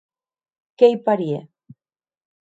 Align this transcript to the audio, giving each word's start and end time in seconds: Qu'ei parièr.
Qu'ei 0.77 0.95
parièr. 1.05 1.43